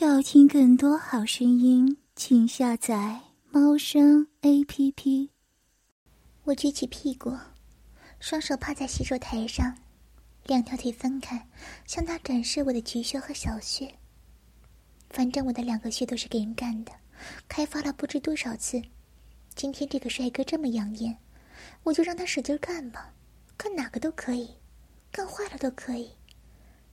[0.00, 5.32] 要听更多好声音，请下载猫声 A P P。
[6.44, 7.36] 我举起屁股，
[8.20, 9.76] 双手趴在洗手台上，
[10.44, 11.48] 两条腿分开，
[11.84, 13.92] 向他展示我的菊穴和小穴。
[15.10, 16.92] 反正我的两个穴都是给人干的，
[17.48, 18.80] 开发了不知多少次。
[19.56, 21.18] 今天这个帅哥这么养眼，
[21.82, 23.12] 我就让他使劲干吧，
[23.56, 24.48] 干哪个都可以，
[25.10, 26.12] 干坏了都可以。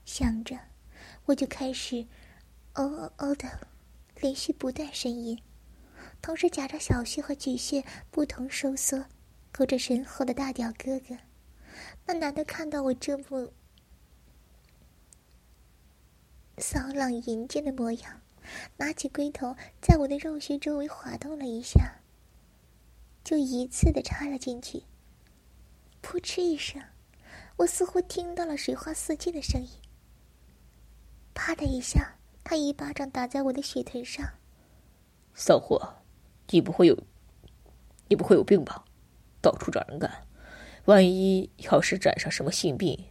[0.05, 0.57] 想着，
[1.25, 2.03] 我就开始。
[2.75, 3.67] 哦哦哦的，
[4.19, 5.41] 连续不断呻吟，
[6.21, 7.81] 同时夹着小穴和巨穴
[8.11, 9.05] 不同收缩，
[9.53, 11.17] 勾着身后的大屌哥哥。
[12.05, 13.53] 那男的看到我这副
[16.57, 18.21] 骚浪淫贱的模样，
[18.75, 22.01] 拿起龟头在我的肉穴周围滑动了一下，
[23.23, 24.83] 就一次的插了进去。
[26.03, 26.83] 噗嗤一声，
[27.55, 29.69] 我似乎听到了水花四溅的声音。
[31.33, 32.17] 啪的一下。
[32.45, 34.23] 他一巴掌打在我的血盆上。
[35.33, 35.95] 骚货，
[36.51, 36.95] 你不会有，
[38.07, 38.85] 你不会有病吧？
[39.41, 40.27] 到处找人干，
[40.85, 43.05] 万一要是染上什么性病，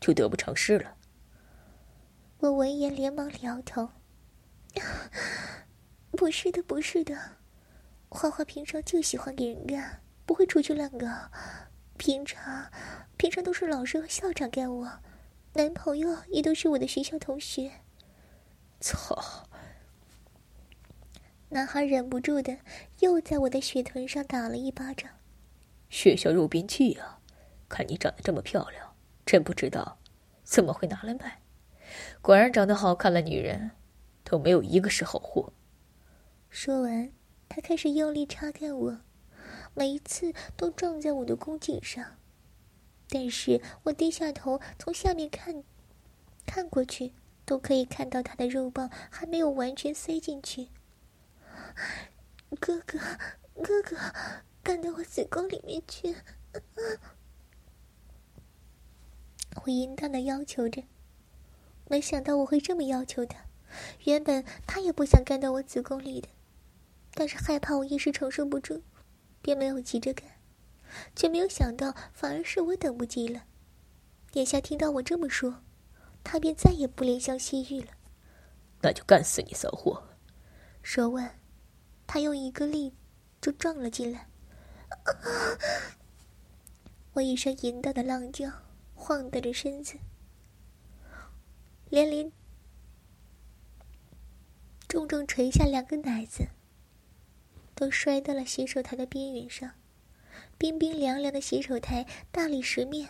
[0.00, 0.96] 就得不偿失了。
[2.38, 3.90] 我闻言连忙摇头
[6.12, 7.14] ：“不是的，不是的，
[8.08, 11.06] 花花平常就喜欢给人干，不会出去乱搞。
[11.98, 12.72] 平常，
[13.18, 15.00] 平常都是老师和校长干我，
[15.52, 17.70] 男朋友也都是我的学校同学。”
[18.82, 19.46] 操！
[21.50, 22.58] 男孩忍不住的
[22.98, 25.10] 又在我的血臀上打了一巴掌。
[25.88, 27.20] 血小肉便器啊！
[27.68, 28.94] 看你长得这么漂亮，
[29.24, 29.98] 真不知道
[30.42, 31.40] 怎么会拿来卖。
[32.20, 33.70] 果然长得好看的女人
[34.24, 35.52] 都没有一个是好货。
[36.50, 37.12] 说完，
[37.48, 38.98] 他开始用力插开我，
[39.74, 42.16] 每一次都撞在我的宫颈上。
[43.08, 45.62] 但是我低下头从下面看，
[46.46, 47.12] 看过去。
[47.44, 50.68] 都可以看到他的肉棒还没有完全塞进去。
[52.60, 52.98] 哥哥，
[53.62, 53.96] 哥哥，
[54.62, 56.14] 干到我子宫里面去！
[59.64, 60.84] 我淫荡的要求着，
[61.88, 63.46] 没想到我会这么要求他。
[64.04, 66.28] 原本他也不想干到我子宫里的，
[67.14, 68.82] 但是害怕我一时承受不住，
[69.40, 70.28] 便没有急着干。
[71.16, 73.44] 却没有想到，反而是我等不及了。
[74.34, 75.62] 眼下听到我这么说。
[76.24, 77.88] 他便再也不怜香惜玉了。
[78.80, 80.08] 那就干死你骚货！
[80.82, 81.38] 说完，
[82.06, 82.94] 他用一个力
[83.40, 84.28] 就撞了进来。
[87.12, 88.50] 我一声淫荡的浪叫，
[88.94, 89.98] 晃荡着身子，
[91.90, 92.32] 连连
[94.88, 96.48] 重重垂下两个奶子，
[97.74, 99.70] 都摔到了洗手台的边缘上。
[100.58, 103.08] 冰冰凉凉的洗手台，大理石面，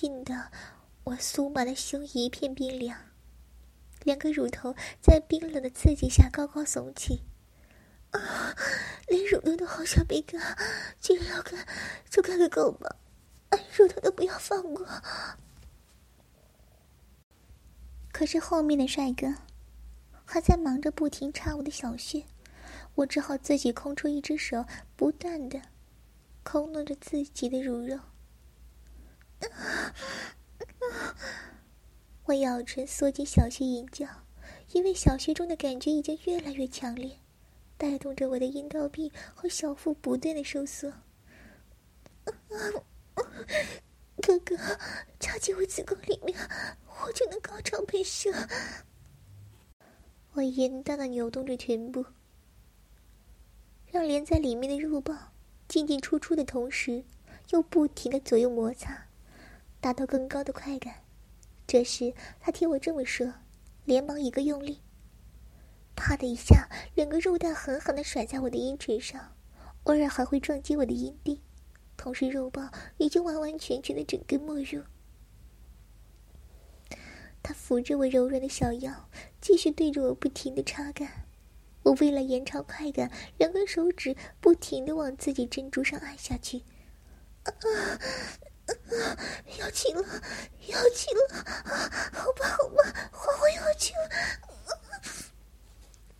[0.00, 0.50] 硬的。
[1.06, 2.98] 我酥麻的胸一片冰凉，
[4.02, 7.22] 两个乳头在冰冷的刺激下高高耸起，
[8.10, 8.52] 啊，
[9.06, 10.40] 连乳头都好想被干，
[10.98, 11.64] 既然要干，
[12.10, 12.96] 就干个够吧，
[13.76, 14.84] 乳头都不要放过。
[18.10, 19.32] 可是后面的帅哥
[20.24, 22.24] 还在忙着不停插我的小穴，
[22.96, 24.66] 我只好自己空出一只手，
[24.96, 25.62] 不断的
[26.42, 27.96] 抠弄着自己的乳肉。
[32.26, 34.04] 我咬着缩进小穴淫叫，
[34.72, 37.18] 因为小穴中的感觉已经越来越强烈，
[37.78, 40.92] 带动着我的阴道壁和小腹不断的收缩。
[44.20, 44.56] 哥哥，
[45.20, 46.36] 插进我子宫里面，
[47.04, 48.32] 我就能高潮喷射。
[50.32, 52.04] 我淫荡的扭动着臀部，
[53.86, 55.32] 让连在里面的肉棒
[55.68, 57.04] 进进出出的同时，
[57.50, 59.06] 又不停的左右摩擦。
[59.80, 61.05] 达到更高的快感。
[61.66, 63.32] 这时，他听我这么说，
[63.84, 64.80] 连忙一个用力，
[65.96, 69.34] 啪的一下，两个肉蛋狠狠的甩在我的阴唇上，
[69.84, 71.42] 偶尔还会撞击我的阴蒂，
[71.96, 74.82] 同时肉棒已经完完全全的整根没入。
[77.42, 79.08] 他扶着我柔软的小腰，
[79.40, 81.26] 继续对着我不停的插干。
[81.82, 86.62] 我为了延长快感，两根手指不停的往自己珍珠上按下去。
[87.44, 87.52] 啊！
[89.58, 90.02] 要亲了，
[90.66, 91.44] 要亲了！
[92.12, 94.10] 好吧，好吧，花花要亲了。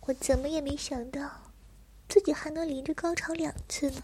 [0.01, 1.51] 我怎么也没想到，
[2.07, 4.01] 自己还能连着高潮两次呢。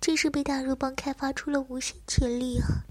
[0.00, 2.86] 真是被大肉棒开发出了无限潜力啊！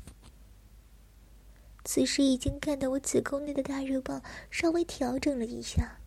[1.84, 4.22] 此时已经干到我子宫内的大肉棒
[4.52, 5.98] 稍微调整了一下，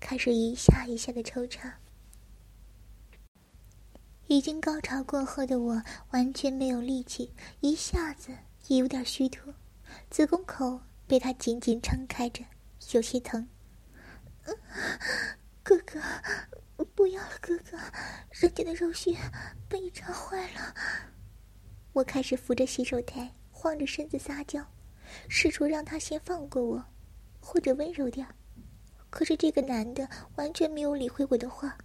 [0.00, 1.78] 开始一下一下的抽插。
[4.28, 8.30] 已经高潮过后的我完全没有力气，一下子
[8.66, 9.54] 也有点虚脱，
[10.10, 12.44] 子宫口被他紧紧撑开着，
[12.92, 13.48] 有些疼。
[15.64, 15.98] 哥哥，
[16.94, 17.78] 不要了，哥哥，
[18.30, 19.16] 人家的肉穴
[19.66, 20.74] 被你插坏了。
[21.94, 24.62] 我开始扶着洗手台，晃着身子撒娇，
[25.30, 26.84] 试图让他先放过我，
[27.40, 28.26] 或者温柔点。
[29.08, 31.78] 可是这个男的完全没有理会我的话，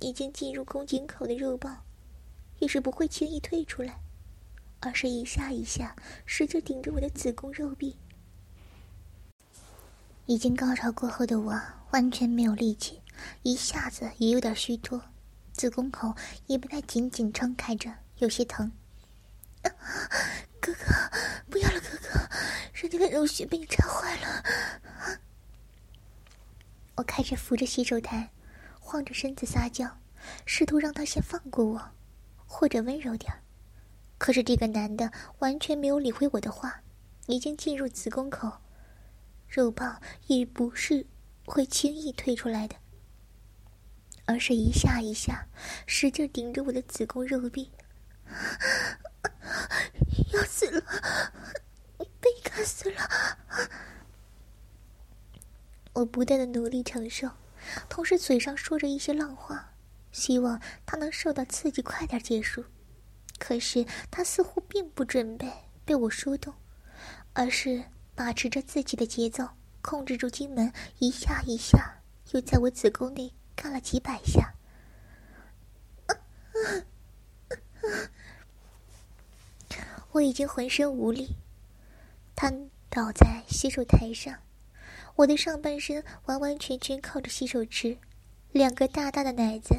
[0.00, 1.82] 已经进入宫颈口的肉棒，
[2.58, 4.00] 也是不会轻易退出来，
[4.80, 7.96] 而是一下一下使劲顶着我的子宫肉壁。
[10.26, 11.60] 已经高潮过后的我
[11.92, 13.00] 完全没有力气，
[13.42, 15.00] 一下子也有点虚脱，
[15.52, 16.14] 子宫口
[16.46, 18.72] 也不太紧紧撑开着，有些疼。
[19.62, 20.84] 哥哥，
[21.48, 22.28] 不要了，哥哥，
[22.74, 24.42] 人家的肉穴被你插坏了。
[26.96, 28.30] 我开始扶着洗手台，
[28.86, 29.98] 晃着身子撒娇，
[30.44, 31.90] 试图让他先放过我，
[32.46, 33.32] 或者温柔点
[34.16, 35.10] 可是这个男的
[35.40, 36.82] 完全没有理会我的话，
[37.26, 38.60] 已经进入子宫口。
[39.48, 41.04] 肉棒也不是
[41.44, 42.76] 会轻易退出来的，
[44.24, 45.48] 而是一下一下
[45.84, 47.72] 使劲顶着我的子宫肉壁，
[50.32, 50.80] 要死了，
[52.20, 53.00] 被干死了！
[55.94, 57.28] 我不断的努力承受，
[57.88, 59.72] 同时嘴上说着一些浪话，
[60.12, 62.64] 希望他能受到刺激，快点结束。
[63.38, 65.50] 可是他似乎并不准备
[65.84, 66.54] 被我说动，
[67.32, 67.84] 而是。
[68.18, 69.46] 把持着自己的节奏，
[69.82, 74.54] 控制住经门，一下一下，又在我子宫内干了几百下。
[80.12, 81.36] 我已经浑身无力，
[82.34, 84.34] 瘫倒在洗手台上，
[85.16, 87.96] 我的上半身完完全全靠着洗手池，
[88.52, 89.74] 两个大大的奶子，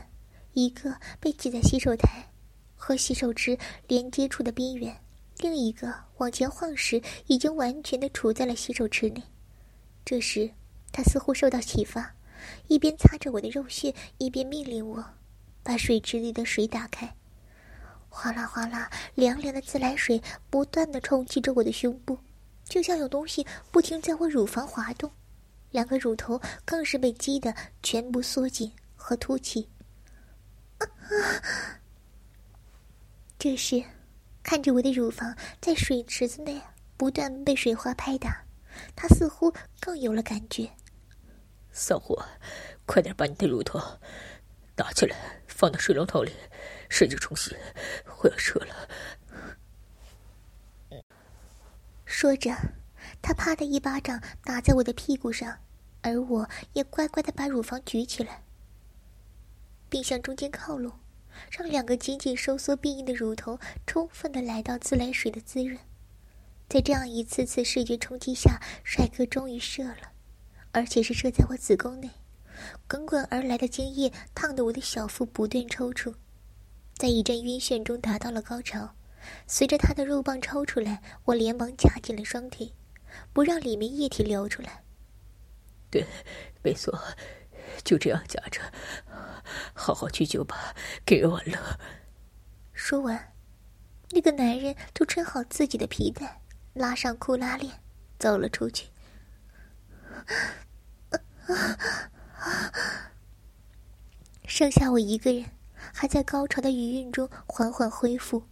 [0.54, 2.28] 一个被挤在洗手台
[2.76, 3.56] 和洗手池
[3.88, 5.00] 连接处的边缘。
[5.38, 9.22] 另一个往前晃时，已经完全的处在了洗手池内。
[10.04, 10.50] 这时，
[10.92, 12.16] 他似乎受到启发，
[12.68, 15.06] 一边擦着我的肉穴，一边命令我
[15.62, 17.14] 把水池里的水打开。
[18.10, 20.20] 哗啦哗啦，凉凉的自来水
[20.50, 22.18] 不断的冲击着我的胸部，
[22.64, 25.12] 就像有东西不停在我乳房滑动。
[25.78, 27.54] 两个乳头更是被激得
[27.84, 29.70] 全部缩紧和凸起。
[33.38, 33.84] 这时。
[34.42, 36.62] 看着我的乳房在水池子内
[36.96, 38.46] 不断被水花拍打，
[38.96, 40.72] 他似乎更有了感觉。
[41.74, 42.26] 骚货，
[42.86, 43.78] 快点把你的乳头
[44.78, 46.32] 拿起来，放到水龙头里，
[46.90, 47.58] 使劲冲洗，
[48.24, 48.88] 我要射了。
[52.06, 52.56] 说着，
[53.22, 55.60] 他啪的一巴掌打在我的屁股上，
[56.10, 58.44] 而我也乖乖的把乳房举起来，
[59.90, 60.94] 并向中间靠拢。
[61.52, 65.78] 让两个紧紧收缩变硬的乳头充分的来到自来水的滋润，
[66.68, 70.14] 在这样一次次视觉冲击下，帅哥终于射了，
[70.72, 72.10] 而且是射在我子宫内。
[72.88, 76.16] 滚滚而来的精液烫得我的小腹不断抽搐，
[76.96, 78.96] 在一阵晕眩中达到了高潮。
[79.46, 82.74] 随着他的肉棒抽出来，我连忙夹紧了双腿，
[83.32, 84.82] 不让里面液体流出来。
[85.98, 86.06] 对，
[86.62, 86.98] 没错。
[87.84, 88.62] 就这样夹着，
[89.74, 91.58] 好好去酒吧给人玩乐。
[92.74, 93.34] 说完，
[94.12, 96.42] 那个男人就穿好自己的皮带，
[96.74, 97.82] 拉上裤拉链，
[98.20, 98.88] 走了出去。
[104.46, 105.46] 剩下我一个人，
[105.94, 108.44] 还在高潮的余韵中缓缓恢复。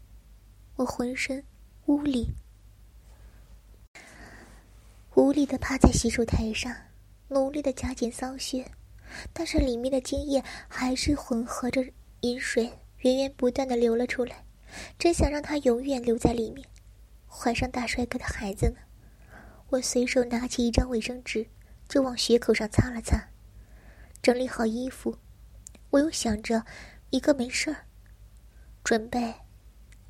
[0.78, 1.44] 我浑身
[1.86, 2.30] 无力，
[5.16, 6.74] 无力的趴在洗手台上，
[7.28, 8.66] 努力的夹紧骚穴。
[9.32, 11.86] 但是里面的精液还是混合着
[12.22, 14.44] 饮水，源源不断的流了出来。
[15.00, 16.68] 真想让他永远留在里面，
[17.28, 18.78] 怀上大帅哥的孩子呢。
[19.70, 21.48] 我随手拿起一张卫生纸，
[21.88, 23.30] 就往血口上擦了擦，
[24.22, 25.18] 整理好衣服，
[25.92, 26.66] 我又想着
[27.12, 27.86] 一个没事儿，
[28.84, 29.34] 准备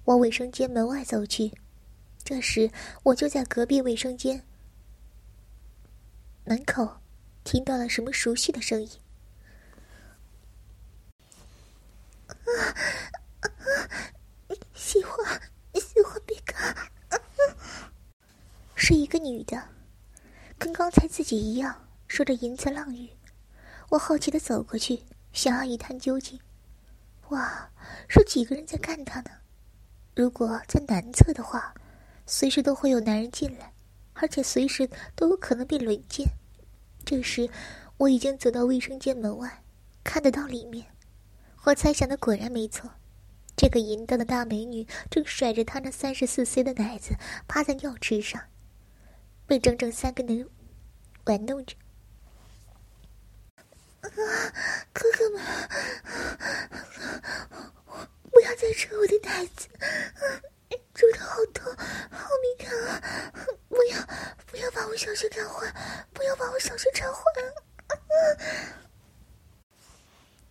[0.06, 1.52] 往卫生间门外走去。
[2.24, 2.72] 这时，
[3.04, 4.42] 我就在隔壁卫生间
[6.46, 7.05] 门口。
[7.46, 8.90] 听到了什么熟悉的声音？
[12.28, 12.76] 啊
[14.74, 15.42] 喜欢，
[15.76, 16.76] 喜欢被干，
[18.74, 19.62] 是一个女的，
[20.58, 23.10] 跟刚才自己一样，说着淫词浪语。
[23.90, 26.40] 我好奇的走过去，想要一探究竟。
[27.30, 27.70] 哇，
[28.10, 29.30] 是几个人在干他呢？
[30.16, 31.76] 如果在男厕的话，
[32.26, 33.72] 随时都会有男人进来，
[34.14, 36.28] 而且随时都有可能被轮奸。
[37.06, 37.48] 这时，
[37.98, 39.64] 我已经走到卫生间门外，
[40.04, 40.88] 看得到里面。
[41.64, 42.90] 我猜想的果然没错，
[43.56, 47.16] 这个淫荡的大美女正甩着她那三十四 C 的奶子，
[47.48, 48.42] 趴在尿池上，
[49.46, 50.50] 被整整三个人
[51.26, 51.76] 玩弄着。
[54.02, 54.10] 哥
[55.18, 55.42] 哥们，
[58.32, 59.68] 不要再扯我的奶子，
[60.94, 61.74] 揉的好痛，
[62.12, 63.02] 好敏感啊！
[63.68, 64.00] 不要，
[64.46, 65.74] 不要把我小穴干坏，
[66.66, 67.22] 不要把我小穴缠坏！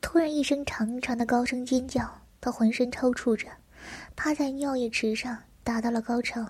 [0.01, 3.49] 突然一声长长的高声尖叫，他浑身抽搐着，
[4.15, 6.49] 趴在尿液池上，达到了高潮。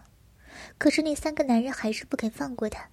[0.77, 2.89] 可是那三个男人还是不肯放过他。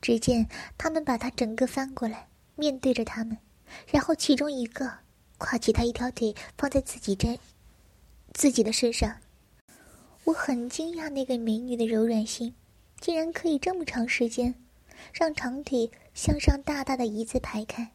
[0.00, 3.38] 只见他们把他整个翻过来，面对着他们，
[3.86, 4.90] 然后其中一个
[5.38, 7.38] 跨起他一条腿放在自己身
[8.34, 9.20] 自己的身上。
[10.24, 12.54] 我很惊讶，那个美女的柔软性，
[13.00, 14.54] 竟然可以这么长时间，
[15.12, 17.92] 让长腿向上大大的一字排开。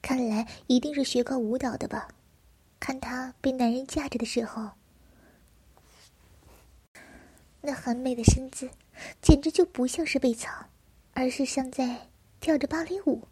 [0.00, 2.08] 看来一定是学过舞蹈的吧？
[2.80, 4.70] 看她被男人架着的时候，
[7.60, 8.70] 那很美的身姿，
[9.20, 10.50] 简直就不像是被操。
[11.18, 12.10] 而是像在
[12.40, 13.22] 跳着芭蕾舞。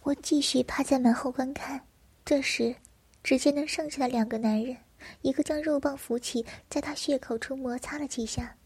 [0.00, 1.86] 我继续趴在门后观看，
[2.24, 2.74] 这时，
[3.22, 4.74] 只见那剩下的两个男人，
[5.20, 8.56] 一个将肉棒扶起，在他血口处摩擦了几下。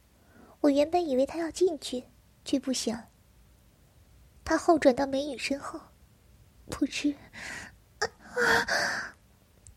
[0.61, 2.05] 我原本以为他要进去，
[2.45, 3.03] 却不想。
[4.45, 5.81] 他后转到美女身后，
[6.71, 7.15] 噗嗤，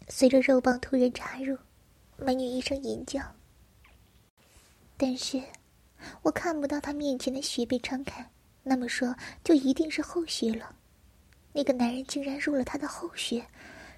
[0.10, 1.58] 随着肉棒突然插入，
[2.18, 3.22] 美女一声淫叫。
[4.98, 5.42] 但是。
[6.22, 8.30] 我看不到他面前的血被撑开，
[8.62, 10.76] 那么说就一定是后穴了。
[11.52, 13.44] 那个男人竟然入了他的后穴，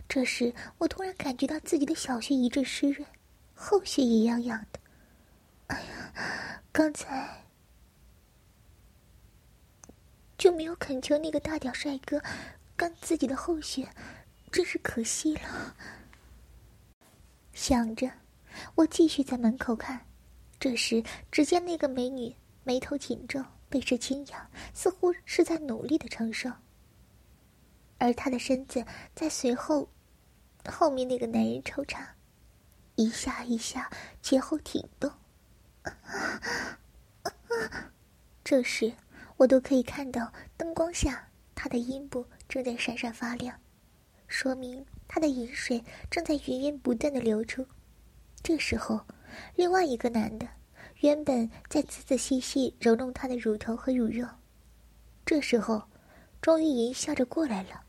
[0.07, 3.05] 这时我突然感觉到自己的小穴一阵湿润，
[3.53, 4.79] 后穴也痒痒的。
[5.67, 7.43] 哎呀，刚才
[10.49, 12.19] 就没有恳求那个大屌帅哥
[12.75, 13.87] 干自己的后穴，
[14.51, 15.75] 真是可惜了。
[17.53, 18.09] 想着，
[18.73, 20.07] 我继续在门口看。
[20.59, 26.49] 这时，只见那个美女眉头紧皱，背势轻扬，似乎是在努力的承受。
[27.99, 29.87] 而她的身子在随后，
[30.65, 32.15] 后面那个男人抽插，
[32.95, 33.87] 一下一下
[34.23, 35.11] 前后挺动。
[38.43, 38.91] 这时，
[39.39, 43.57] 我都可以看到灯光下他的阴部正在闪闪发亮，
[44.27, 45.81] 说明他的饮水
[46.11, 47.65] 正在源源不断的流出。
[48.43, 49.01] 这时候。
[49.55, 50.47] 另外一个男的，
[51.01, 54.27] 原本在仔仔细细揉弄他的乳头和乳肉，
[55.23, 55.83] 这时候，
[56.41, 57.83] 终于淫笑着过来了。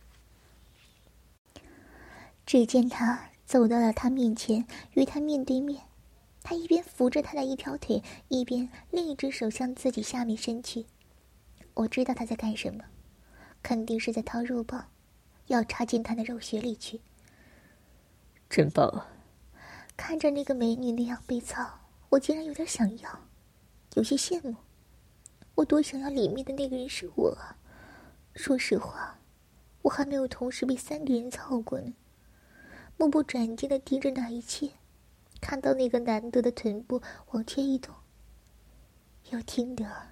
[2.44, 5.80] 只见他走到了他面前，与他面对面，
[6.42, 10.84] 他一边扶着他的一条腿，一边另一只手向自己下面伸去。
[11.80, 12.84] 我知道他在干什么，
[13.62, 14.90] 肯定是在掏肉棒，
[15.46, 17.00] 要插进他的肉穴里去。
[18.50, 19.08] 真棒啊！
[19.96, 23.20] 看着那个美女那样被操，我竟然有点想要，
[23.94, 24.56] 有些羡慕。
[25.54, 27.56] 我多想要里面的那个人是我啊！
[28.34, 29.18] 说实话，
[29.82, 31.94] 我还没有同时被三个人操过呢。
[32.98, 34.72] 目不转睛的盯着那一切，
[35.40, 37.94] 看到那个难得的臀部往前一动，
[39.30, 40.09] 又听得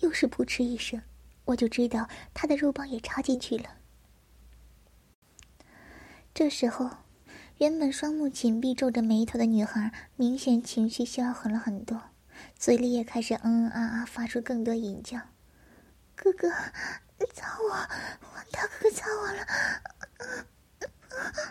[0.00, 1.02] 又是扑哧一声，
[1.46, 3.76] 我就知道他的肉棒也插进去了。
[6.32, 6.90] 这时候。
[7.58, 12.00] 原本双目紧闭、皱着眉头的女孩，明显情绪消缓了很多，
[12.56, 15.18] 嘴里也开始嗯嗯啊啊，发出更多吟叫
[16.14, 16.48] ：“哥哥，
[17.34, 17.74] 操我！
[18.52, 19.44] 大哥哥操我了！”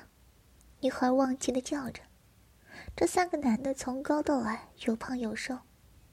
[0.80, 2.02] 女孩忘情的叫着。
[2.96, 5.60] 这三个男的从高到矮，有胖有瘦。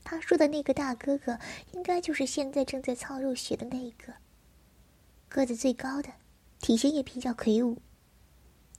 [0.04, 1.38] 他说的那个大哥哥，
[1.73, 4.12] 应该就是现在正在操入血的那一个，
[5.28, 6.11] 个子最高的，
[6.61, 7.80] 体型也比较魁梧。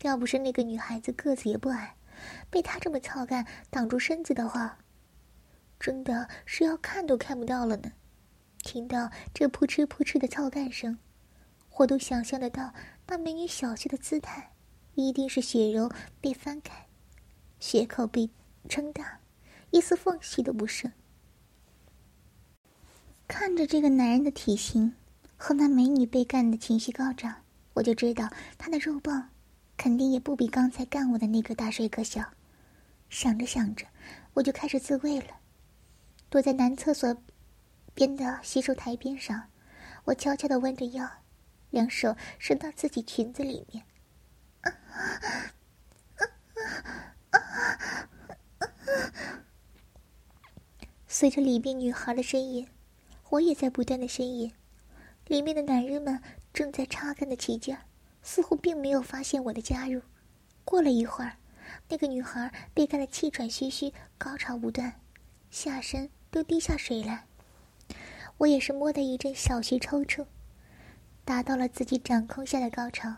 [0.04, 1.96] 要不是那个女孩子个子也不矮，
[2.50, 4.78] 被他这么操干挡住身子的话，
[5.80, 7.92] 真的是要看都看不到了呢。
[8.60, 11.00] 听到这扑哧扑哧的操干声，
[11.78, 12.74] 我都想象得到
[13.08, 14.52] 那美女小穴的姿态，
[14.94, 15.90] 一定是血肉
[16.22, 16.88] 被翻开，
[17.60, 18.30] 血口被
[18.70, 19.20] 撑大，
[19.72, 20.92] 一丝缝隙都不剩。
[23.28, 24.94] 看着这个男人的体型
[25.36, 27.36] 和那美女被干的情绪高涨，
[27.74, 29.30] 我就知道他的肉棒。
[29.78, 32.24] 肯定也不比刚才干我的那个大帅哥小。
[33.10, 33.86] 想着想着，
[34.34, 35.28] 我就开始自慰了。
[36.30, 37.16] 躲在男厕所
[37.94, 39.50] 边的洗手台边上，
[40.06, 41.06] 我悄悄的弯着腰，
[41.72, 43.84] 两手伸到自己裙子里面。
[51.06, 52.68] 随着里面女孩的呻吟，
[53.36, 54.52] 我也在不断的呻吟。
[55.28, 56.22] 里面的男人们
[56.54, 57.82] 正在插干的起劲儿。
[58.28, 60.02] 似乎并没有发现我的加入。
[60.64, 61.38] 过了一会儿，
[61.88, 65.00] 那个女孩被干得气喘吁吁，高潮不断，
[65.52, 67.26] 下身都滴下水来。
[68.38, 70.26] 我也是摸得一阵小穴抽搐。
[71.24, 73.14] 达到了自己掌控下的高潮。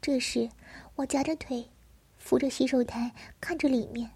[0.00, 0.48] 这时，
[0.94, 1.68] 我夹着腿，
[2.16, 4.12] 扶着洗手台，看着里面。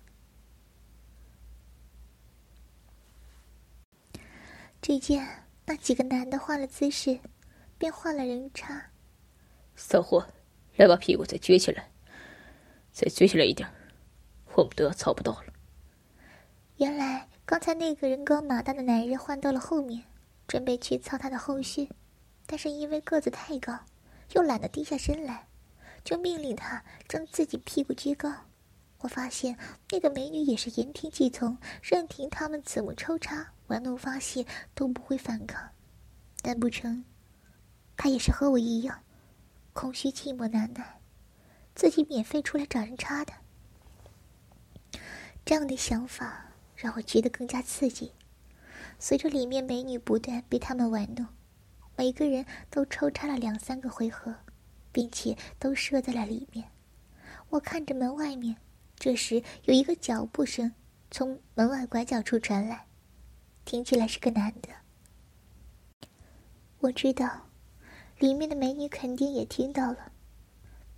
[4.82, 5.24] 只见
[5.64, 7.20] 那几个男的换了姿势，
[7.78, 8.90] 便换了人插。
[9.76, 10.26] 骚货，
[10.74, 11.88] 来把屁股再撅起来，
[12.90, 13.72] 再撅起来一点，
[14.54, 15.44] 我们都要操不到了。
[16.78, 20.02] 原来刚才那个人高马大的男人换到了后面，
[20.48, 21.88] 准备去操他的后续，
[22.44, 23.78] 但是因为个子太高，
[24.32, 25.46] 又懒得低下身来，
[26.02, 28.32] 就命令他将自己屁股撅高。
[28.98, 29.56] 我发现
[29.90, 35.70] 那个美女也是言听计从，任凭他们怎么抽插、玩弄发泄都不会反抗。
[36.44, 37.02] 难不成，
[37.96, 39.02] 他也是和我一样，
[39.72, 41.00] 空虚寂寞难耐，
[41.74, 43.32] 自己免费出来找人插的？
[45.46, 48.12] 这样的想法让我觉得更加刺激。
[48.98, 51.26] 随着里面美女不断被他们玩弄，
[51.96, 54.34] 每个人都抽插了两三个回合，
[54.92, 56.68] 并且都射在了里面。
[57.48, 58.54] 我看着门外面。
[58.96, 60.72] 这时，有一个脚步声
[61.10, 62.86] 从门外拐角处传来，
[63.64, 64.69] 听起来是个男的。
[66.81, 67.49] 我知道，
[68.19, 70.12] 里面的美女肯定也听到了。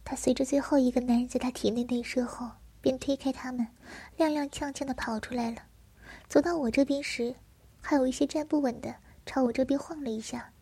[0.04, 3.68] 她随着最后一个男人在她体内内射后，便推开他们，
[4.16, 5.62] 踉踉跄跄的跑出来了。
[6.28, 7.34] 走到我这边时，
[7.80, 10.52] 还有一些站不稳的朝我这边晃了一下，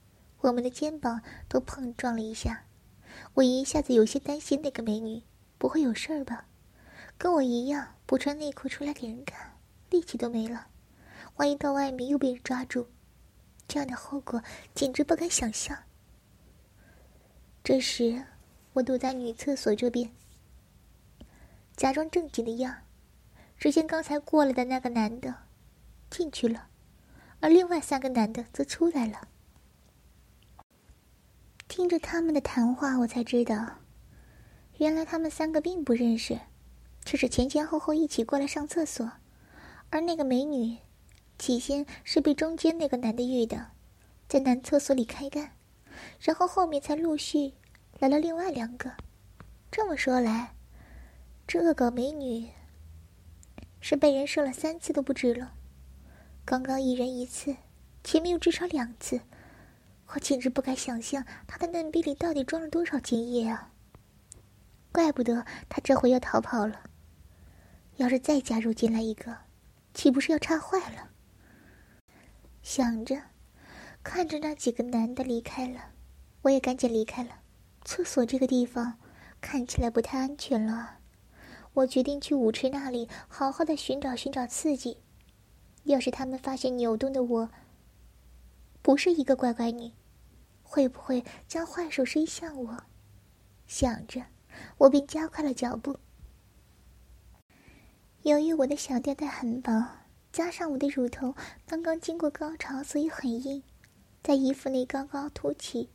[0.41, 2.65] 我们的肩膀都碰撞了一下。
[3.35, 5.23] 我一下子有些担心那个美女
[5.59, 6.47] 不会有事儿吧。
[7.17, 9.57] 跟我一样不穿内裤出来给人看，
[9.91, 10.67] 力气都没了。
[11.37, 12.89] 万一到外面又被人抓住，
[13.67, 14.43] 这样的后果
[14.75, 15.77] 简直不敢想象。
[17.65, 18.25] 这时，
[18.75, 20.11] 我躲在女厕所这边，
[21.77, 22.77] 假装正经的样。
[23.57, 25.33] 只见刚才过来的那个男的
[26.11, 26.67] 进去了，
[27.39, 29.29] 而另外三个男的则出来了。
[31.69, 33.79] 听着他们的谈话，我才知道，
[34.79, 36.41] 原来他们三个并不认识。
[37.05, 39.13] 只是前前后后一起过来上厕所，
[39.91, 40.79] 而那个美女，
[41.43, 43.59] 起先是被中间那个男的遇到，
[44.29, 45.51] 在男厕所里开干，
[46.21, 47.55] 然后后面才陆续
[47.99, 48.93] 来了另外两个。
[49.69, 50.55] 这么说来，
[51.45, 52.49] 这个美女
[53.81, 55.53] 是被人射了三次都不止了。
[56.45, 57.57] 刚刚一人一次，
[58.05, 59.21] 前面又至少两次，
[60.11, 63.73] 我简直不敢想象她的嫩逼里到底装了多少精液啊！
[64.93, 66.85] 怪不得她这回要逃跑了。
[67.97, 69.39] 要是再加入进来一个，
[69.93, 71.09] 岂不是要差坏了？
[72.63, 73.21] 想着，
[74.03, 75.91] 看着那几个男的离开了，
[76.43, 77.41] 我也赶紧离开了。
[77.85, 78.99] 厕所这个地方
[79.41, 80.99] 看起来不太安全了，
[81.75, 84.99] 我决定去舞池那里好好的寻找寻找刺激。
[85.85, 87.51] 要是他们发现扭动的我
[88.81, 89.91] 不是一个乖乖女，
[90.63, 92.85] 会不会将坏手伸向我？
[93.67, 94.23] 想着，
[94.79, 95.99] 我便加快了脚步。
[98.23, 99.89] 由于我的小吊带很薄，
[100.33, 101.35] 加上我的乳头
[101.67, 103.63] 刚刚经过高潮，所以很硬，
[104.23, 105.91] 在衣服内高高凸起，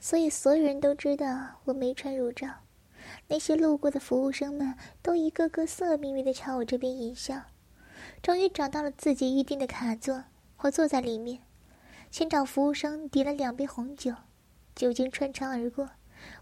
[0.00, 2.48] 所以所有人都知道我没穿乳罩。
[3.28, 7.42] 那些路过的服务生们都一个个色眯眯的朝我这边淫笑。
[8.20, 10.24] 终于找到了自己预定的卡座，
[10.58, 11.42] 我坐在里面，
[12.10, 14.12] 先找服务生点了两杯红酒，
[14.74, 15.90] 酒精穿肠而过，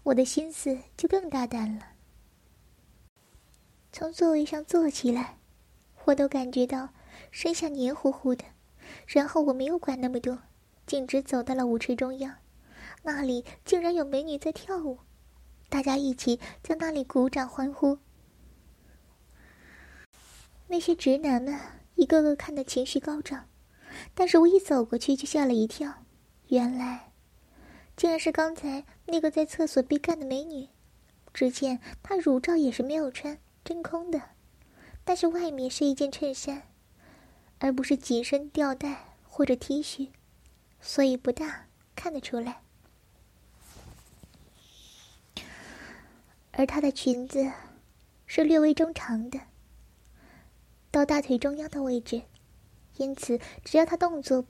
[0.03, 1.89] 我的心思就更大胆了。
[3.91, 5.37] 从座位上坐起来，
[6.05, 6.89] 我都感觉到
[7.31, 8.43] 身下黏糊糊的。
[9.07, 10.39] 然后我没有管那么多，
[10.85, 12.35] 径直走到了舞池中央，
[13.03, 14.99] 那里竟然有美女在跳舞，
[15.69, 17.97] 大家一起在那里鼓掌欢呼。
[20.67, 21.59] 那些直男们
[21.95, 23.47] 一个个看得情绪高涨，
[24.13, 26.03] 但是我一走过去就吓了一跳，
[26.47, 27.11] 原来
[27.95, 30.69] 竟然是刚才那个在厕所被干的美女。
[31.33, 33.37] 只见她乳罩也是没有穿。
[33.63, 34.21] 真空的，
[35.03, 36.61] 但是外面是一件衬衫，
[37.59, 40.09] 而不是紧身吊带或者 T 恤，
[40.81, 42.61] 所以不大看得出来。
[46.51, 47.51] 而她的裙子
[48.25, 49.41] 是略微中长的，
[50.91, 52.21] 到大腿中央的位置，
[52.97, 54.45] 因此只要她动作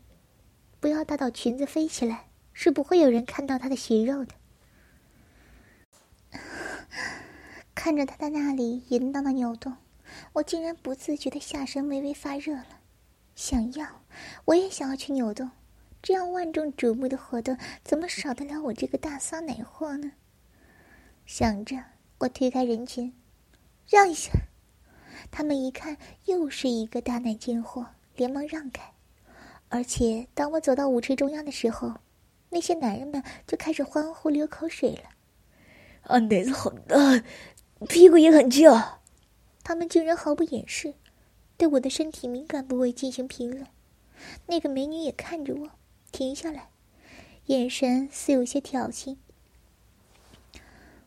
[0.80, 4.36] 不要大到裙子飞起来，是不会有人看到她的血肉的。
[7.74, 9.78] 看着他在那里淫荡的扭动，
[10.34, 12.82] 我竟然不自觉的下身微微发热了。
[13.36, 13.86] 想要，
[14.46, 15.52] 我也想要去扭动。
[16.02, 20.14] 这样万众瞩目的活动，怎么少得了我这个大骚奶货呢？
[21.26, 21.84] 想着，
[22.20, 23.14] 我推开人群，
[23.90, 24.32] 让一下。
[25.32, 28.94] 他们一看又是一个大奶贱货，连忙让开。
[29.70, 31.96] 而且，当我走到舞池中央的时候，
[32.52, 35.10] 那些男人们就开始欢呼流口水了。
[36.04, 37.24] 啊，奶子好大，
[37.90, 39.02] 屁股也很翘。
[39.64, 40.94] 他们竟然毫不掩饰，
[41.58, 43.66] 对我的身体敏感部位进行评论。
[44.48, 45.70] 那个美女也看着我，
[46.12, 46.70] 停下来，
[47.48, 49.18] 眼神似有些挑衅。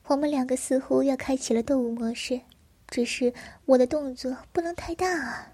[0.06, 2.40] 我们两个似乎要开启了斗舞模式，
[2.86, 3.34] 只是
[3.66, 5.52] 我的动作不能太大啊。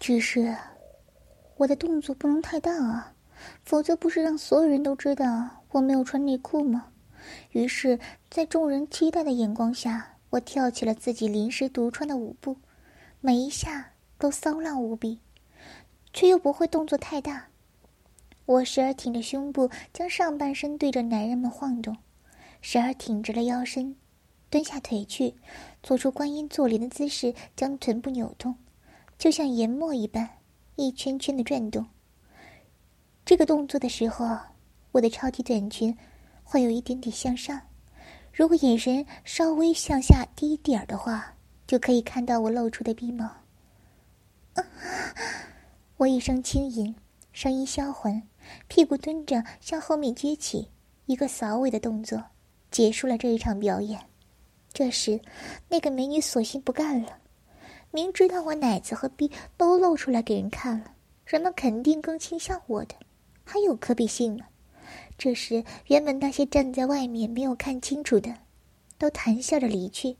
[0.00, 0.56] 只是
[1.56, 3.14] 我的动作不能太大啊，
[3.64, 6.92] 否则不是让所有人都知道我没有穿内裤吗？
[7.50, 7.98] 于是，
[8.30, 12.56] 在众人期待的眼光下，我跳起了自己临时独创的舞步，
[13.20, 15.18] 每一下都骚浪无比，
[16.12, 17.48] 却又不会动作太大。
[18.46, 21.94] 我时而挺着胸部，将上半身对着男人们晃动；
[22.60, 23.96] 时而挺直了腰身，
[24.48, 25.34] 蹲下腿去，
[25.82, 28.54] 做出观音坐莲的姿势，将臀部扭动，
[29.18, 30.28] 就像研磨一般，
[30.76, 31.86] 一圈圈的转动。
[33.24, 34.38] 这个动作的时候，
[34.92, 35.96] 我的超级短裙。
[36.50, 37.60] 会有一点点向上，
[38.32, 41.34] 如果眼神稍微向下低一点儿的话，
[41.68, 43.30] 就可以看到我露出的逼毛。
[45.98, 46.96] 我一声轻吟，
[47.30, 48.22] 声音销魂，
[48.68, 50.70] 屁股蹲着向后面撅起，
[51.04, 52.24] 一个扫尾的动作，
[52.70, 54.00] 结束了这一场表演。
[54.72, 55.20] 这时，
[55.68, 57.18] 那个美女索性不干了，
[57.90, 60.92] 明知道我奶子和逼都露出来给人看了，
[61.26, 62.94] 人们肯定更倾向我的，
[63.44, 64.44] 还有可比性呢。
[65.18, 68.34] 这时，原本那些站在外面没有看清楚的，
[68.96, 70.16] 都谈笑着离去，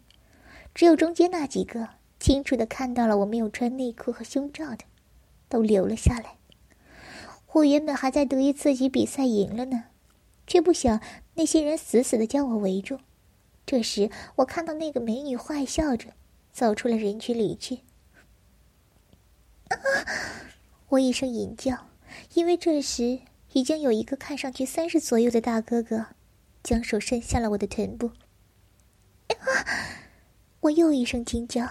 [0.74, 1.88] 只有中间那几个
[2.20, 4.85] 清楚的看到了我没有穿内裤和胸罩的，
[5.48, 6.37] 都留了下来。
[7.52, 9.85] 我原本还在得意自己比赛赢了呢，
[10.46, 11.00] 却不想
[11.35, 12.98] 那些人死死的将我围住。
[13.66, 16.14] 这时，我看到那个美女坏笑着
[16.52, 17.81] 走出了人群里去。
[20.90, 21.88] 我一声吟叫，
[22.35, 23.20] 因为这时。
[23.54, 26.09] 已经有一个看上去三十左右的大哥哥，
[26.62, 28.11] 将手伸向了我的臀部。
[30.60, 31.68] 我又一声惊叫，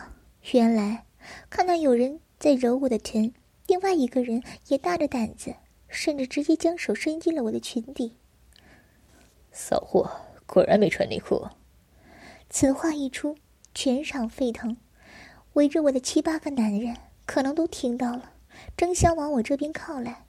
[0.54, 1.06] 原来
[1.50, 3.34] 看到有人在揉我的臀，
[3.68, 5.54] 另外一个人也大着胆子，
[5.90, 8.16] 甚至直接将手伸进了我的裙底。
[9.52, 10.10] 骚货，
[10.46, 11.48] 果然没穿内裤。
[12.50, 13.36] 此话一出，
[13.74, 14.78] 全场沸腾，
[15.54, 16.96] 围着我的七八个男人
[17.26, 18.32] 可能都听到了，
[18.78, 20.24] 争相往我这边靠来。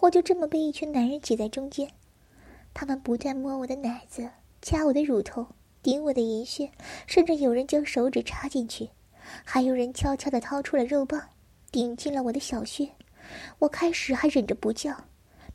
[0.00, 1.90] 我就这么被一群男人挤在中间，
[2.72, 4.30] 他们不断摸我的奶子，
[4.62, 5.48] 掐我的乳头，
[5.86, 6.72] 顶我的银穴，
[7.06, 8.90] 甚至有人将手指插进去，
[9.44, 11.28] 还有人悄悄地掏出了肉棒，
[11.70, 12.90] 顶进了我的小穴。
[13.60, 15.04] 我开始还忍着不叫，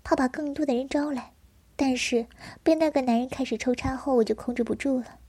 [0.05, 1.33] 怕把更多的人招来，
[1.75, 2.27] 但是
[2.63, 5.19] 被那个男人开始抽插后，我就控制不住了。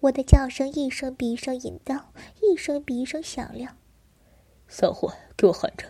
[0.00, 3.76] 我的叫声一声比一声淫荡，一声比一声响亮。
[4.66, 5.86] 骚货，给我喊着！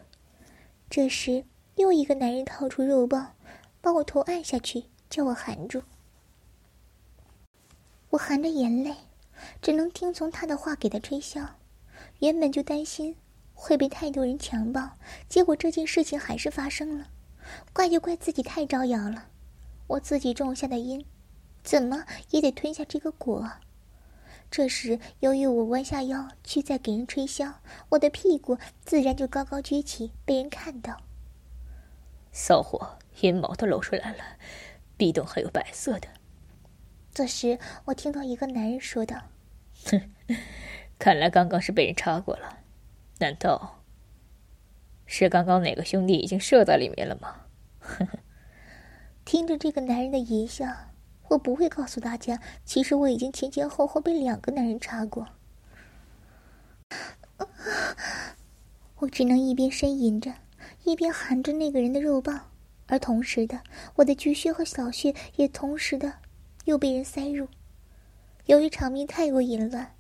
[0.91, 3.35] 这时，又一个男人掏出肉棒，
[3.81, 5.83] 把我头按下去，叫我含住。
[8.11, 8.95] 我含着眼泪，
[9.61, 11.47] 只能听从他的话给他吹箫。
[12.21, 13.17] 原本就担心
[13.53, 14.93] 会被太多人强暴，
[15.29, 17.09] 结果这件事情还是发生了。
[17.73, 19.29] 怪就怪自己太招摇了，
[19.89, 21.05] 我自己种下的因，
[21.65, 23.51] 怎么也得吞下这个果。
[24.51, 27.55] 这时，由于我弯下腰去再给人吹箫，
[27.91, 31.01] 我的屁股自然就高高撅起，被人看到。
[32.33, 34.25] 骚货，阴毛都露出来了，
[35.01, 36.09] 壁洞还有白色的。
[37.15, 39.17] 这时，我听到一个男人说道
[39.91, 40.11] ：“哼，
[41.01, 42.59] 看来刚刚是被人插过了，
[43.19, 43.83] 难道
[45.07, 47.47] 是刚刚哪个兄弟已经射在里面了吗？”
[47.81, 48.19] 呵呵，
[49.25, 50.67] 听着这个男人的淫笑。
[51.31, 55.29] 我不会告诉大家，其实我已经前前后后被两个男人插过。
[58.97, 60.35] 我只能一边呻吟着，
[60.85, 62.50] 一边含着那个人的肉棒，
[62.91, 63.61] 而同时的，
[63.95, 66.13] 我的菊穴和小穴也同时的
[66.65, 67.47] 又被人塞入。
[68.47, 69.95] 由于场面太过淫乱，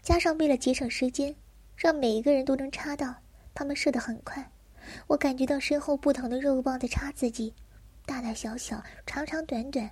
[0.00, 1.34] 加上为了节省时间，
[1.76, 3.16] 让每一个人都能插到，
[3.52, 4.52] 他们射得很快。
[5.08, 7.52] 我感觉到身后不同的肉棒在插自己，
[8.06, 9.90] 大大小小，长长短短。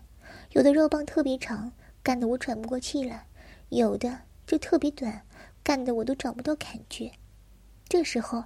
[0.53, 1.73] 有的肉棒特别长，
[2.05, 3.27] 干得我喘不过气来；
[3.71, 5.27] 有的就特别短，
[5.65, 7.11] 干得我都找不到感觉。
[7.89, 8.45] 这时候，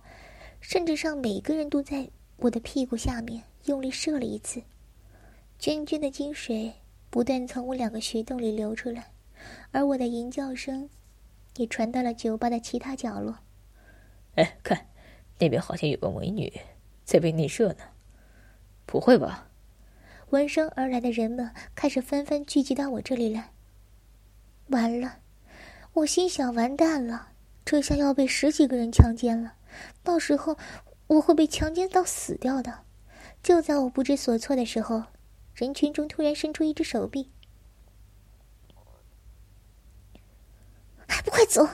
[0.60, 4.62] 甚至上每个人都在我的屁股下面用力射了一次，
[5.60, 6.72] 涓涓的金水
[7.10, 9.12] 不断从我两个穴洞里流出来，
[9.72, 10.88] 而我的吟叫声
[11.56, 13.38] 也传到了酒吧的其他角落。
[14.36, 14.86] 哎，看，
[15.38, 16.50] 那边好像有个美女
[17.04, 17.80] 在被内射呢。
[18.86, 19.50] 不会吧？
[20.30, 23.52] 闻声而来的人们开始纷纷聚集到我这里来。
[24.68, 25.18] 完了，
[25.92, 27.32] 我心想：完蛋了，
[27.66, 29.56] 这下要被十几个人强奸了。
[30.02, 30.56] 到时候，
[31.06, 32.87] 我会被强奸到死掉的。
[33.42, 35.04] 就在我不知所措的时候，
[35.54, 37.30] 人群中突然伸出一只手臂，
[41.06, 41.66] 还不快走！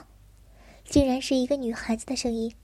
[0.84, 2.54] 竟然是一个女孩子的声音。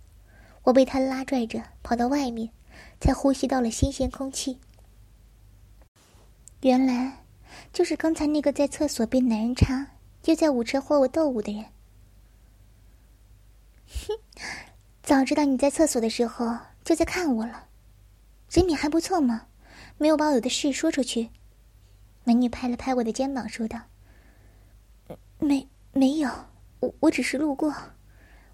[0.64, 2.50] 我被她拉拽着跑到外面，
[3.00, 4.60] 才呼吸到了新鲜空气。
[6.60, 7.24] 原来，
[7.72, 9.92] 就是刚才那个在厕所被男人插，
[10.26, 11.64] 又在舞池和我斗舞的人。
[13.86, 14.18] 哼，
[15.02, 17.69] 早知道你在厕所的时候就在看我了，
[18.50, 19.46] 人品还不错嘛，
[19.96, 21.30] 没有把我的事说出去。
[22.24, 23.80] 美女拍了拍我的肩膀，说道
[25.38, 26.28] ：“没，没有，
[26.80, 27.72] 我我只是路过。”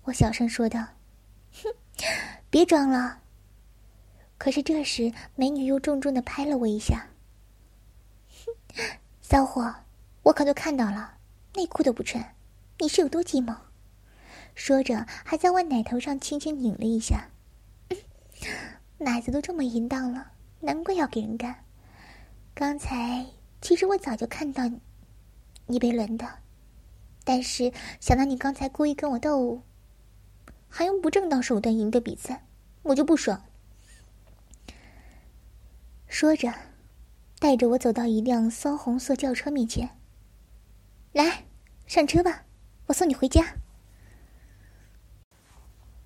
[0.05, 0.87] 我小声说道
[1.51, 1.75] ：“哼，
[2.51, 3.23] 别装了。”
[4.37, 7.07] 可是这时，美女又重重的拍了我一下。
[8.29, 8.85] 哼
[9.23, 9.75] 骚货，
[10.23, 11.15] 我可都看到了，
[11.55, 12.35] 内裤都不穿，
[12.79, 13.57] 你是有多寂寞？
[14.55, 17.31] 说着，还在我奶头上轻轻拧了一下。
[18.99, 21.65] 奶子都这么淫荡了，难怪要给人干。
[22.55, 23.27] 刚才
[23.61, 24.71] 其实我早就看到
[25.67, 26.27] 你被轮的，
[27.25, 29.63] 但是想到你刚才故意跟我斗，
[30.69, 32.47] 还用不正当手段赢得比赛，
[32.83, 33.45] 我就不爽。
[36.07, 36.53] 说着。
[37.39, 39.91] 带着我走到一辆骚红色轿车面前。
[41.13, 41.45] 来，
[41.87, 42.45] 上车吧，
[42.87, 43.57] 我送你回家。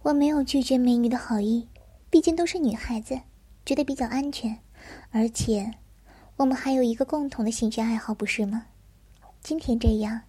[0.02, 1.68] 我没有拒绝美女的好意，
[2.10, 3.20] 毕竟都是女孩子，
[3.64, 4.58] 觉得比较安全，
[5.10, 5.72] 而且
[6.36, 8.66] 我们还有一个共同的兴趣爱好，不是吗？
[9.40, 10.22] 今天这样，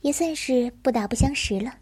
[0.00, 1.78] 也算是不打不相识了。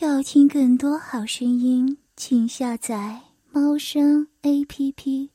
[0.00, 5.30] 要听更多好声音，请下载猫声 A P P。